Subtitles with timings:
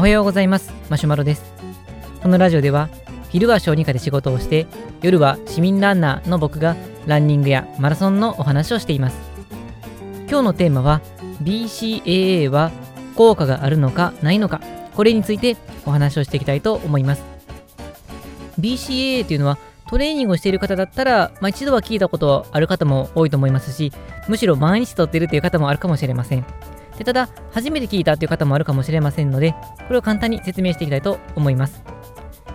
[0.00, 0.72] おはようございます。
[0.88, 1.44] マシュマロです。
[2.22, 2.88] このラジオでは
[3.28, 4.66] 昼は小児科で仕事をして
[5.02, 9.18] 夜は市民ランナーの僕がランニングやマラソンのお話をしています。
[10.26, 11.02] 今日のテーマは
[11.42, 12.70] BCAA は
[13.14, 14.62] 効果があるのかないのか
[14.96, 17.22] これについてお話をしていきたいと思います。
[18.58, 23.92] BCAA というのはトレーニングをしている方だったら、まあ、一度は聞いたことある方も多いと思いますし
[24.28, 26.46] むしろ毎日とっているという方もあるかもしれません。
[27.00, 29.54] でただ初めて聞いたという方もあるかもしれませんので
[29.86, 31.82] これを簡単に説明していきたいと思います。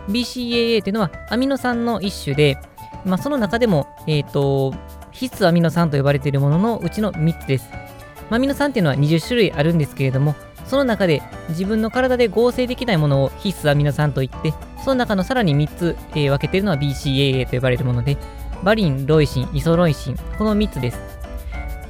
[0.07, 2.59] BCAA というのはアミノ酸の一種で、
[3.05, 4.75] まあ、その中でも、えーと、
[5.11, 10.35] 必須アミノ酸と呼ばれているもののうちの3つです、まあ、アミノ酸っていうのは20種類あるんですけれども
[10.67, 18.15] その中で自分の体で合成できないものを必須アミノ酸といってその中のさらに3つ、えー、分けているのは BCAA と呼ばれるもので
[18.63, 21.14] バリン、ロイシン、イソロイシンこの3つです。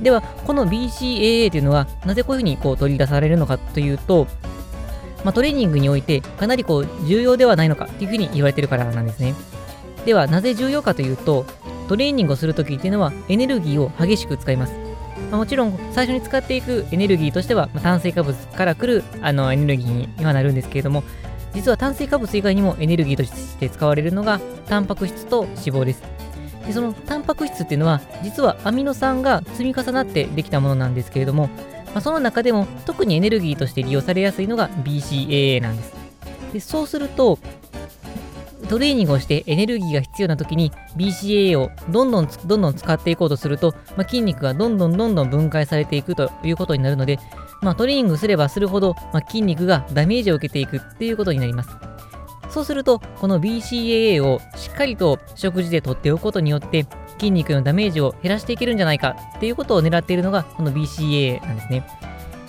[0.02, 4.28] ではこの BCAA というのはなぜこういうふうにこう取り出されるのかというと
[5.26, 9.34] まあ、トレーニングにおいてかなりこう重要ではないのかっていうふうに言われてるからなんですね。
[10.06, 11.48] ではなぜ重要かというと
[11.88, 14.74] トレーニングをするときっていうのはエネルギーを激しく使います。
[15.32, 21.04] まあ、もちろん最初に使っていくエネルギーとしては、まあ、炭水化物から来るあのエネルギーにはなるんですけれども
[21.54, 26.15] 実は炭水化物以外にもエネルギーとして使われるのがタンパク質と脂肪です。
[26.66, 31.50] でそのタンパク質っていうのは実はアミノ酸が積み重なってできたものなんですけれども
[31.96, 35.94] まあ、その中でも特にエネルギーとして利用されやすいのが BCAA なんです。
[36.52, 37.40] でそうすると、
[38.68, 47.18] トレーニングをしてエネルギーが必要な時に BCAA をどんどんどんどん使っていこうとすると、まあ、筋肉がどんどんどんどん分解されていくということになるので、
[47.62, 51.70] まあ、トレーニングすればするほど、ま、筋肉がダメージを受けていくっていうことになります。
[52.56, 56.86] そうすると、この BCAA をしっかりと食事で取っておくことによって、
[57.20, 61.86] 筋肉のダメージを減らしていけるんじゃないかっていうことを狙っているのがこの BCAA なんですね。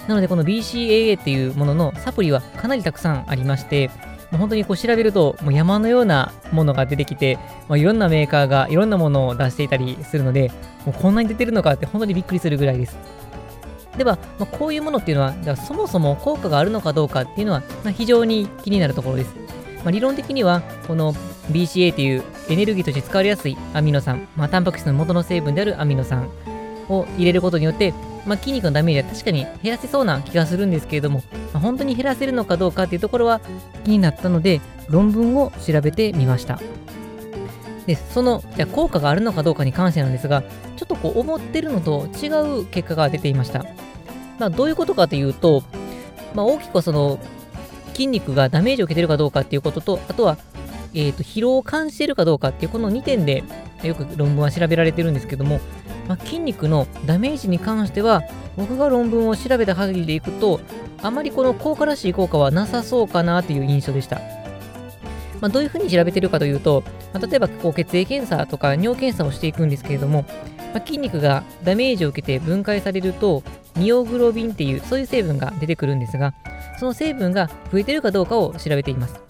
[0.06, 3.88] なのでこの BCAA っていうもののサプリはかなりたくさんありまして、
[4.30, 7.36] もう本当にこう調べるともう山のようなものが出てきて、
[7.69, 10.52] まあ、いろんなメーカーがいろんなものを出していたりするので、
[10.84, 12.97] もうこんなに出てるのかって本当にびっくりするぐらいです。
[13.98, 19.34] では、まあ、こういうものっていうのは、はそもそも効果があるのかどうかっていうのは、まあ、非常に気になるところです。
[19.78, 21.14] まあ、理論的には、この
[21.53, 26.28] BCA というエネルギーとして使われやすいアミノ酸、まあ、タンパク質の元の成分であるアミノ酸
[26.88, 27.92] を入れることによって、
[28.26, 31.22] まあ、筋肉のダメージは確かに減らせそうな気がするんですけれども、
[31.53, 33.41] まあ、本当に減らせるのかどうかっていうところは
[33.84, 36.60] 気になったので、論文を調べてみました。
[37.87, 40.43] で、その、じゃ効果があるのかどうかに関してなんですが、
[40.76, 42.28] ちょっとこう思ってるのと違
[42.60, 43.64] う結果が出ていました。
[44.38, 45.62] まあ、どういうことかというと、
[46.34, 47.19] まあ、大きくその
[47.96, 50.36] 筋肉がダメージを受けてるかどうかっていうことと、あとは
[50.94, 53.44] えーと、疲労を感じているかどうかっていうこの2点で
[53.82, 55.60] よく論文は調べられてるんですけども、
[56.08, 58.22] まあ、筋肉のダメージに関しては
[58.56, 60.58] 僕が論文を調べた限りでいくと
[61.02, 64.20] あまりこの効果らしい効果はなさそうかなという印象でした。
[65.42, 66.82] まあ、どういうふうに調べてるかというと、
[67.12, 70.24] まあ、例えばこう血液検査とか尿検査をしていくんですけれども、
[70.72, 73.42] ま、筋肉がダメージを受けて分解されると
[73.76, 76.32] ミオグロビンっていうそういう成分が出てくるんですが
[76.78, 79.20] その成分が増えてるかどうかを調べています。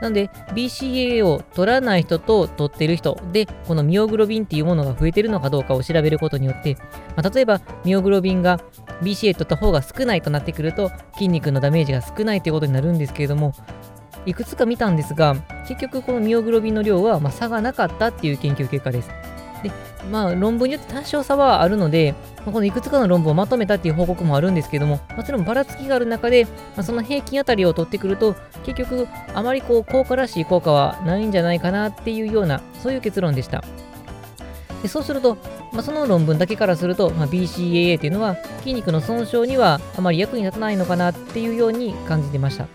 [0.00, 6.76] なので、BCAA を取らない人と取ってる人で、このミオグロビンっていうものが増えてるのかどうかを調べることによって、
[7.16, 8.60] まあ、例えばミオグロビンが
[9.02, 13.52] BCA 取った方が少ないとなってくると、筋肉のダメージが少ないということになるんですけれども、
[14.24, 15.36] いくつか見たんですが、
[15.68, 19.10] 結局このミオグロビンの量はま差がなかったっていう研究結果です。
[19.62, 19.70] で、
[20.10, 28.34] まあ論文によって多少差はあるので、まあ、このいくつかの論文をまとめたっていう報告もあるんですけども、もちろんばらつきがある中で、まあ、その平均あたりを取ってくると、
[28.64, 33.62] 結局あまりこう効果らしい効果はないんじゃないかなっていうような、そういう結論でした。
[34.82, 35.36] でそうすると、
[35.72, 42.66] まあ、その論文だけからすると、まあ、BCAA というのは筋肉の損傷にはあまり役に立たないのかなっていうように感じてました。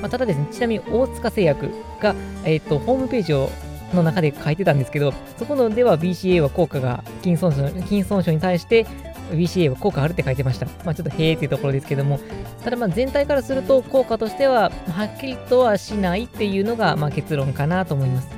[0.00, 3.50] まあ、ただですね、ちなみに大塚製薬が、えーと、ホームページを
[3.96, 8.86] の中で書いてたんですけど、そこのでは BCA は効果が筋損傷筋損傷に対して
[9.32, 10.66] BCA は効果あるって書いてました。
[10.84, 12.20] まあちょっとへーっていうところですけども、
[12.64, 18.28] ただまあ全体からすると効果としてははっきりとはしないっていうのがまあ結論かなと思います。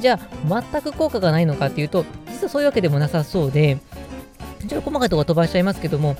[0.00, 3.78] じゃあ全く効果がないのかっていうと、実はそういうわけでもなさそうで、
[4.68, 6.16] ちょっと細かいところ飛ばしちゃいますけども、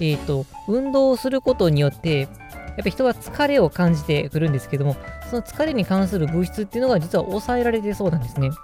[0.00, 2.28] えっ、ー、と、運動をすることによって、やっ
[2.76, 4.96] ぱり人は疲れを感じてくるんですけども、
[5.28, 8.50] その疲れに関する物質っていうのが実は抑えられてそうなんですね。
[8.50, 8.56] ま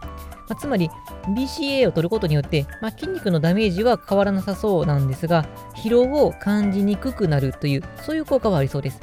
[0.51, 0.91] あ、つまり
[1.29, 9.01] BCA を取ることによって、まあ、筋肉のダメージは変わらなさそうなんですが疲労を感じにくくなるというそういう効果はありそうです。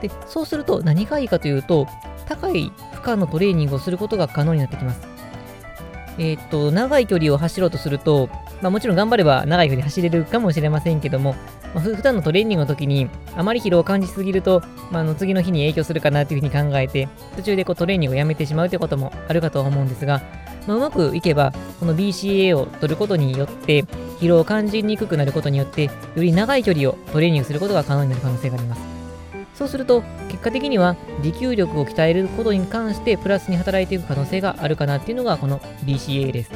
[0.00, 1.86] でそうすると何がいいかというと
[2.26, 5.00] 高い負荷のトレーニングをすることが可能になってきます。
[6.18, 8.28] えー、っと長い距離を走ろうとすると
[8.64, 11.34] まあ、もちろん頑張れば長い距離走れるかもしれませんけども、
[11.74, 17.06] まあ、普段のトレーニングの時にあまり疲労を感じすぎると、まあ、あの次の日に影響するかなというふうに考えて、
[17.36, 20.22] 途中でこうトレーニングをやめてしまうということもあるかと思うんですが、
[20.66, 23.82] まあ、うまくいけば、この BCA を取ることによって、
[24.18, 28.80] 疲労を感じにくくなることによって、より長い距離をトレーニングすることが可能になる可能性があります。
[29.54, 36.50] そうすると、結果的には持久力を鍛えることに関してプラスに働いていく可能性があるかなっていうのがこの BCA です。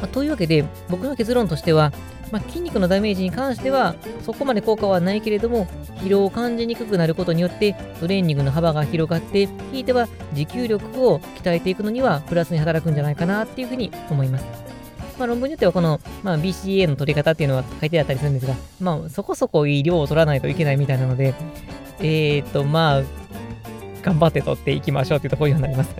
[0.00, 1.92] まあ、というわけで、僕の結論としては、
[2.30, 3.94] まあ、筋肉のダメージに関しては、
[4.24, 5.66] そこまで効果はないけれども、
[5.96, 14.70] 疲労を感じにくくなることによって、トレーニングの幅が広がって、ひいては持久力を鍛えていくのには、プラスに働くんじゃないかなっていうふうに思います。
[15.18, 21.34] まあ、論文によってはこの、まあ、BCA の取り方っていうのは書いてあったりするんですが、まあ、そこそこいい量を取らないといけないみたいなので、
[21.98, 23.02] えーと、まあ、
[24.02, 25.94] 頑張って取っていきましょうっていうところになります。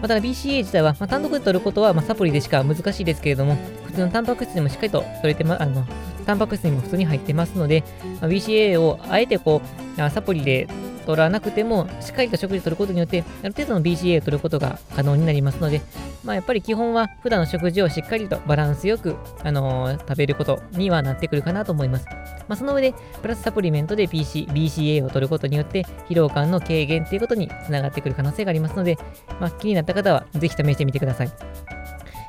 [0.00, 3.56] ま、た BCA 自体は、まあ、単独で取ることは、まあ、サプリでしか難しいですけれども、
[3.86, 5.86] 普通のタンパク質にもしっかりと取れてま、あの、
[6.26, 7.84] タンパク質にも普通に入ってますので、
[8.20, 9.62] まあ、BCA をあえてこ
[9.96, 10.68] う、サプリで
[11.06, 15.80] 取らなくても、しっかりと食事を取ることによって、ある程度の BCA を取ることが可能になりますので、
[16.24, 22.06] まあ、やっぱり基本は普段の食事をしっかりとバランスよく、あのー、食べることにはなってくるかなと思います。
[22.48, 28.98] まあ、その上で、プラスサプリメントで PC BCA を取ることによって、疲労感の軽減ということにつながってくる可能性がありますので、
[29.40, 31.30] まあ、気になった方はぜひ試してみてください。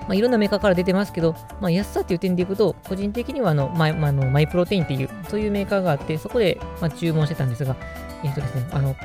[0.02, 7.76] まあ、いろんなメーカーから出てますけど、まあ、安さっていう点でいくと、個人的にはあのマイ,、まあ、のマイプロテインっていう、そういうメーカーがあって、そこで、ま、注文してたんですが、
[8.24, 8.96] えっ、とですね、あの、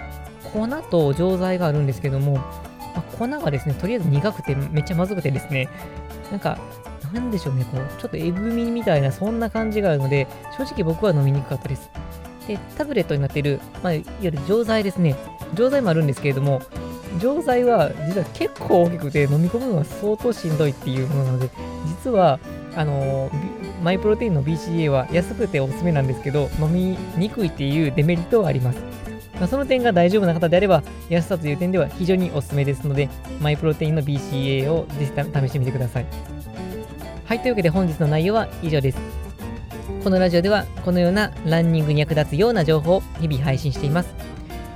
[0.53, 2.43] 粉と錠剤があるんですけども、ま
[2.97, 5.69] あ、粉がですね、とりあえず苦くてめっちゃまずくてですね、
[6.31, 6.59] なんか、
[7.13, 10.27] なんでしょうね、こう、ちょっとえぐみみたいな、そんな感じがあるので、
[10.57, 11.91] 正直僕は飲みにくかったです。
[12.47, 15.17] で、タブレットになっている、まあ、いわゆる錠剤ですね。
[15.55, 16.61] 錠剤もあるんですけれども、
[17.21, 21.51] 錠剤は実は結構大きくて飲み込むのが相当しんどいっていうものなので、
[22.05, 22.39] 実は、
[22.75, 29.06] あのー、マイプロテインの BCA は安くておすすめなんですけど、飲みにくいっていうデメリットはあります。
[29.39, 33.09] まあ、その点が大丈夫な方であれば、安さという点では非常におすすめですので、
[33.41, 36.07] マイプロテインの BCA をぜひ試してみてください。
[37.25, 38.99] はい、というわけで本日の内容は以上です。
[40.03, 44.15] このラジオではこのようなランニングに役立つような情報を日々配信しています。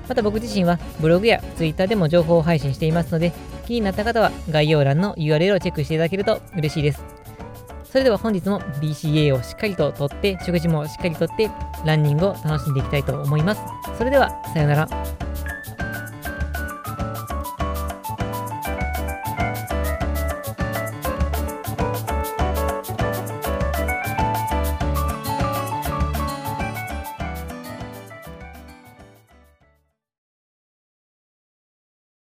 [0.08, 3.32] また僕自身はブログや Twitter でも情報を配信していますので、
[3.66, 7.19] 気になった方は概要欄の URL をチェックしていただけると嬉しいです。
[7.90, 11.50] それでは本日も BCA をしっかりととって、食事もしっかりとって、
[11.84, 13.62] ランニングを楽しんでいきたいと思います。
[13.98, 15.29] それでは、さようなら。